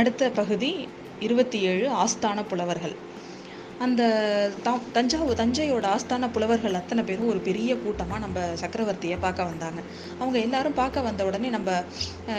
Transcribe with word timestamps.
அடுத்த 0.00 0.30
பகுதி 0.30 0.70
இருபத்தி 1.18 1.58
ஏழு 1.62 1.86
ஆஸ்தான 1.94 2.44
புலவர்கள். 2.48 2.94
அந்த 3.84 4.02
தஞ்சாவூர் 4.94 5.38
தஞ்சையோட 5.40 5.86
ஆஸ்தான 5.92 6.28
புலவர்கள் 6.32 6.74
அத்தனை 6.78 7.02
பேரும் 7.04 7.28
ஒரு 7.32 7.40
பெரிய 7.46 7.76
கூட்டமாக 7.76 8.18
நம்ம 8.24 8.40
சக்கரவர்த்தியை 8.62 9.16
பார்க்க 9.22 9.46
வந்தாங்க. 9.50 9.80
அவங்க 10.18 10.36
எல்லாரும் 10.38 10.76
பார்க்க 10.80 11.04
வந்த 11.06 11.24
உடனே 11.28 11.48
நம்ம 11.48 11.68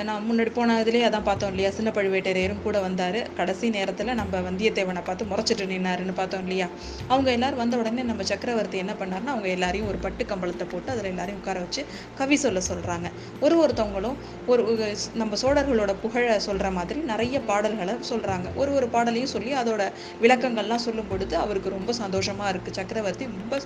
நான் 0.08 0.26
முன்னாடி 0.28 0.52
போன 0.58 0.76
இதுலேயே 0.84 1.06
அதான் 1.08 1.26
பார்த்தோம் 1.30 1.52
இல்லையா? 1.54 1.70
சின்ன 1.78 1.92
பழுவேட்டரையரும் 1.96 2.62
கூட 2.64 2.78
வந்தார். 2.80 3.20
கடைசி 3.40 3.70
நேரத்தில் 3.78 4.12
நம்ம 4.22 4.42
வந்தியத்தேவனை 4.50 5.04
பார்த்து 5.08 5.30
முறைச்சிட்டு 5.32 5.68
நின்னாருன்னு 5.74 6.16
பார்த்தோம் 6.20 6.44
இல்லையா? 6.46 6.68
அவங்க 7.08 7.32
எல்லாரும் 7.32 7.62
வந்த 7.64 7.78
உடனே 7.78 8.04
நம்ம 8.04 8.28
சக்கரவர்த்தி 8.32 8.80
என்ன 8.84 8.96
பண்ணாருன்னா 9.02 9.34
அவங்க 9.36 9.50
எல்லாரையும் 9.56 9.90
ஒரு 9.94 10.00
பட்டு 10.06 10.26
கம்பளத்தை 10.26 10.68
போட்டு 10.74 10.92
அதில் 10.96 11.10
எல்லாரையும் 11.14 11.42
உட்கார 11.42 11.60
வச்சு 11.66 11.84
கவி 12.22 12.40
சொல்ல 12.46 12.64
சொல்கிறாங்க 12.70 13.08
ஒரு 13.40 13.58
ஒருத்தவங்களும் 13.64 14.18
ஒரு 14.48 14.62
நம்ம 15.14 15.34
சோழர்களோட 15.44 15.92
புகழை 16.06 16.38
சொல்கிற 16.50 16.70
மாதிரி 16.72 17.00
நிறைய 17.12 17.42
பாடல்களை 17.50 17.98
சொல்கிறாங்க 18.12 18.48
ஒரு 18.56 18.72
ஒரு 18.74 18.90
பாடலையும் 18.96 19.34
சொல்லி 19.36 19.54
அதோட 19.64 19.84
விளக்கங்கள்லாம் 20.22 20.86
சொல்லும் 20.88 21.12
பொழுது 21.12 21.30
அவருக்கு 21.38 21.70
ரொம்ப 21.70 21.94
சந்தோஷமாக 21.94 22.58
இருக்குது 22.58 22.72
சக்கரவர்த்தி 22.72 23.26
ரொம்ப 23.26 23.62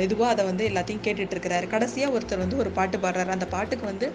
இதுவாக 0.00 0.32
அதை 0.32 0.44
வந்து 0.44 0.68
எல்லாத்தையும் 0.68 1.04
கேட்டுட்டு 1.04 1.30
இருக்கிறாரு 1.34 1.66
கடைசியாக 1.66 2.18
ஒருத்தர் 2.18 2.38
வந்து 2.38 2.56
ஒரு 2.56 2.70
பாட்டு 2.70 2.98
பாடுறாரு. 2.98 3.26
அந்த 3.26 3.46
பாட்டுக்கு 3.46 3.84
வந்து 3.84 4.12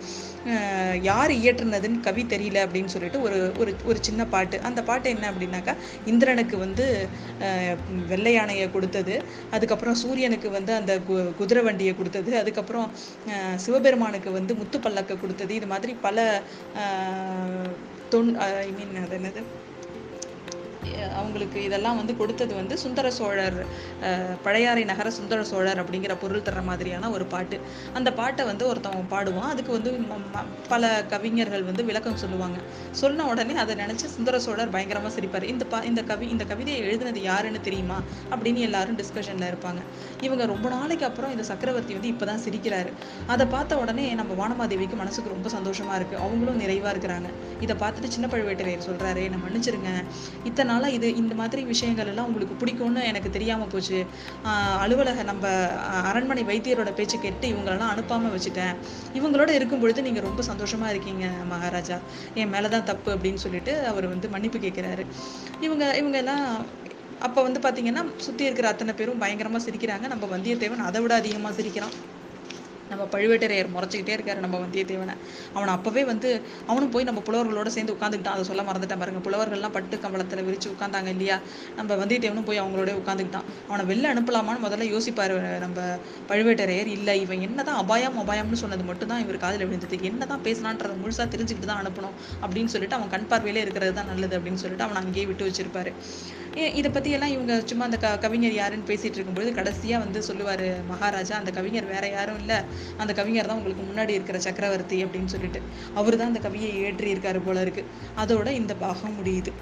யார் 1.01 1.31
இயற்றுனதுன்னு 1.31 1.99
கவி 1.99 2.23
தெரியல 2.23 2.59
அப்படின்னு 2.65 2.85
சொல்லிட்டு 2.85 3.21
ஒரு 3.21 3.51
ஒரு 3.59 3.75
ஒரு 3.85 3.97
சின்ன 4.01 4.25
பாட்டு. 4.25 4.59
அந்த 4.61 4.83
பாட்டு 4.83 5.09
என்ன 5.09 5.31
அப்படின்னாக்கா 5.31 5.75
இந்திரனுக்கு 6.05 6.57
வந்து 6.57 7.07
வெள்ளையானையை 7.39 8.07
வெள்ளை 8.07 8.33
யானையை 8.33 8.71
கொடுத்தது. 8.71 9.23
அதுக்கப்புறம் 9.51 9.95
சூரியனுக்கு 9.95 10.49
வந்து 10.49 10.73
அந்த 10.73 10.99
கு- 11.09 11.35
குதிரை 11.35 11.63
வண்டியை 11.63 11.95
கொடுத்தது. 11.97 12.37
அதுக்கப்புறம் 12.37 12.91
சிவபெருமானுக்கு 13.55 14.31
வந்து 14.31 14.55
முத்து 14.55 14.79
பல்லக்கை 14.79 15.19
கொடுத்தது. 15.19 15.55
இது 15.55 15.67
மாதிரி 15.67 15.93
பல 16.01 16.41
தொன் 18.11 18.33
ஐ 18.35 18.73
மீன் 18.77 19.03
அது 19.05 19.17
என்னது? 19.17 19.43
அவங்களுக்கு 21.15 21.63
இதெல்லாம் 21.63 21.95
வந்து 21.95 22.17
கொடுத்தது 22.17 22.55
வந்து 22.55 22.77
சுந்தர 22.77 23.11
சோழர் 23.11 23.65
பழையாறை 24.43 24.83
நகர 24.83 25.11
சுந்தர 25.11 25.43
சோழர் 25.43 25.83
அப்படிங்கிற 25.83 26.15
பொருள் 26.21 26.41
தர 26.41 26.61
மாதிரியான 26.61 27.09
ஒரு 27.09 27.25
பாட்டு. 27.25 27.59
அந்த 27.93 28.13
பாட்டை 28.13 28.45
வந்து 28.45 28.73
ஒருத்தவன் 28.73 29.05
பாடுவான். 29.09 29.39
அதுக்கு 29.39 29.71
வந்து 29.71 29.91
ம- 29.91 30.37
ம- 30.37 30.45
பல 30.67 31.05
கவிஞர்கள் 31.09 31.63
வந்து 31.63 31.83
விளக்கம் 31.83 32.17
சொல்லுவாங்க. 32.17 32.59
சொன்ன 32.91 33.27
உடனே 33.27 33.55
அதை 33.55 33.75
நினைச்சு 33.75 34.05
சுந்தர 34.05 34.39
சோழர் 34.39 34.69
பயங்கரமாக 34.69 35.19
சிரிப்பார். 35.19 35.43
இந்த 35.43 35.65
பா 35.65 35.79
இந்த 35.79 36.03
கவி 36.03 36.27
இந்த 36.27 36.43
கவிதையை 36.45 36.83
எழுதினது 36.83 37.17
யாருன்னு 37.17 37.61
தெரியுமா? 37.61 38.01
அப்படின்னு 38.31 38.55
எல்லாரும் 38.55 38.97
டிஸ்கஷனில் 38.97 39.53
இருப்பாங்க. 39.53 39.81
இவங்க 40.21 40.45
ரொம்ப 40.45 40.69
நாளைக்கு 40.69 41.05
அப்புறம் 41.05 41.31
இந்த 41.31 41.43
சக்கரவர்த்தி 41.43 41.93
வந்து 41.93 42.07
இப்போ 42.07 42.25
தான் 42.25 42.39
சிரிக்கிறாரு. 42.49 42.91
அதை 43.27 43.45
பார்த்த 43.45 43.77
உடனே 43.77 44.13
நம்ம 44.13 44.47
வானமாதேவிக்கு 44.47 44.95
மனசுக்கு 44.95 45.29
ரொம்ப 45.29 45.49
சந்தோஷமாக 45.49 46.03
இருக்குது 46.03 46.17
அவங்களும் 46.17 46.55
நிறைவாக 46.55 46.97
இருக்கிறாங்க. 46.97 47.29
இதை 47.59 47.75
பார்த்துட்டு 47.75 48.07
சின்ன 48.07 48.27
பழுவேட்டரையர் 48.27 48.81
சொல்கிறாரு 48.89 49.23
என்னை 49.23 49.39
மன்னிச்சிருங்க. 49.39 50.03
இத்தனை 50.43 50.72
அதனால் 50.73 50.95
இது 50.97 51.07
இந்த 51.21 51.33
மாதிரி 51.39 51.61
விஷயங்கள் 51.71 52.09
எல்லாம் 52.11 52.27
உங்களுக்கு 52.29 52.55
பிடிக்கும்னு 52.61 53.01
எனக்கு 53.09 53.29
தெரியாமல் 53.35 53.69
போச்சு. 53.73 53.97
அலுவலக 54.83 55.23
நம்ம 55.29 55.51
அரண்மனை 56.09 56.43
வைத்தியரோட 56.49 56.91
பேச்சு 56.99 57.17
கேட்டு 57.25 57.45
இவங்களெல்லாம் 57.51 57.91
அனுப்பாமல் 57.93 58.33
வச்சுட்டேன். 58.35 58.73
இவங்களோட 59.19 59.51
இருக்கும் 59.57 59.81
பொழுது 59.83 60.05
நீங்கள் 60.07 60.25
ரொம்ப 60.27 60.43
சந்தோஷமா 60.49 60.87
இருக்கீங்க 60.93 61.27
மகாராஜா. 61.51 61.97
என் 62.41 62.51
மேலதான் 62.55 62.87
தப்பு 62.91 63.11
அப்படின்னு 63.15 63.43
சொல்லிட்டு 63.45 63.75
அவர் 63.91 64.07
வந்து 64.13 64.29
மன்னிப்பு 64.35 64.61
கேட்குறாரு 64.65 65.05
இவங்க 65.67 65.83
இவங்க 66.01 66.17
எல்லாம் 66.23 66.43
அப்போ 67.27 67.39
வந்து 67.47 67.61
பார்த்தீங்கன்னா 67.65 68.05
சுற்றி 68.25 68.43
இருக்கிற 68.49 68.67
அத்தனை 68.73 68.95
பேரும் 69.01 69.21
பயங்கரமாக 69.25 69.63
சிரிக்கிறாங்க. 69.67 70.07
நம்ம 70.15 70.25
வந்தியத்தேவன் 70.35 70.87
அதை 70.89 71.01
விட 71.03 71.15
அதிகமாக 71.21 71.55
சிரிக்கிறான். 71.59 71.95
நம்ம 72.91 73.03
பழுவேட்டரையர் 73.13 73.69
முறைச்சிக்கிட்டே 73.75 74.13
இருக்காரு 74.17 74.39
நம்ம 74.45 74.55
வந்தியத்தேவனை. 74.63 75.15
அவனை 75.55 75.71
அப்பவே 75.77 76.03
வந்து 76.11 76.29
அவனும் 76.71 76.91
போய் 76.95 77.07
நம்ம 77.09 77.21
புலவர்களோட 77.27 77.69
சேர்ந்து 77.75 77.95
உட்காந்துக்கிட்டான் 77.95 78.35
அதை 78.37 78.45
சொல்ல 78.49 78.63
மறந்துட்டேன் 78.69 79.01
பாருங்க. 79.03 79.21
புலவர்கள்லாம் 79.27 79.73
பட்டு 79.77 79.97
கம்பளத்தில் 80.03 80.43
விரிச்சு 80.47 80.69
உட்காந்தாங்க 80.73 81.09
இல்லையா? 81.15 81.37
நம்ம 81.79 81.97
வந்தியத்தேவனும் 82.01 82.47
போய் 82.49 82.61
அவங்களோட 82.63 82.93
உட்காந்துக்கிட்டான் 83.01 83.47
அவனை 83.69 83.85
வெளில 83.91 84.11
அனுப்பலாமான்னு 84.13 84.65
முதல்ல 84.67 84.87
யோசிப்பாரு 84.93 85.39
நம்ம 85.65 85.87
பழுவேட்டரையர். 86.31 86.91
இல்லை 86.97 87.15
இவன் 87.25 87.43
என்னதான் 87.47 87.79
அபாயம் 87.83 88.21
அபாயம்னு 88.25 88.61
சொன்னது 88.63 88.85
மட்டும் 88.91 89.11
தான் 89.13 89.23
இவர் 89.25 89.41
காதுல 89.45 89.67
விழுந்தது. 89.69 90.01
என்னதான் 90.11 90.45
பேசலான்றதை 90.49 90.95
முழுசா 91.01 91.27
தெரிஞ்சுக்கிட்டு 91.35 91.71
தான் 91.71 91.83
அனுப்பணும் 91.85 92.15
அப்படின்னு 92.43 92.73
சொல்லிட்டு 92.75 92.99
அவன் 92.99 93.13
கண் 93.15 93.29
பார்வையிலே 93.33 93.65
இருக்கிறது 93.67 93.95
தான் 93.99 94.11
நல்லது 94.13 94.37
அப்படின்னு 94.39 94.63
சொல்லிட்டு 94.65 94.87
அவனை 94.87 95.01
அங்கேயே 95.03 95.27
விட்டு 95.31 95.49
வச்சிருப்பாரு. 95.49 95.93
இதை 96.79 96.89
பற்றியெல்லாம் 96.95 97.23
எல்லாம் 97.23 97.35
இவங்க 97.35 97.53
சும்மா 97.69 97.83
அந்த 97.87 97.97
க 98.03 98.07
கவிஞர் 98.23 98.55
யாருன்னு 98.57 98.87
பேசிகிட்டு 98.89 99.17
இருக்கும்பொழுது 99.17 99.51
கடைசியாக 99.57 100.03
வந்து 100.03 100.19
சொல்லுவார் 100.27 100.63
மகாராஜா 100.89 101.35
அந்த 101.41 101.51
கவிஞர் 101.57 101.87
வேற 101.91 102.05
யாரும் 102.15 102.39
இல்லை. 102.41 102.57
அந்த 102.97 103.13
கவிஞர் 103.13 103.45
தான் 103.45 103.57
உங்களுக்கு 103.57 103.83
முன்னாடி 103.83 104.09
இருக்கிற 104.09 104.39
சக்கரவர்த்தி 104.39 105.05
அப்படின்னு 105.05 105.25
சொல்லிட்டு. 105.25 105.61
அவர் 105.93 106.17
தான் 106.17 106.31
அந்த 106.33 106.49
கவியை 106.49 106.71
இயற்றி 106.73 107.13
இருக்காரு 107.13 107.41
போல 107.45 107.61
இருக்கு. 107.61 107.85
அதோட 108.17 108.47
இந்த 108.51 108.75
பாகம் 108.75 109.17
முடியுது. 109.19 109.53